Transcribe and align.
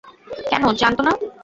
কেন 0.49 0.63
জানতো 0.81 1.01
না। 1.07 1.13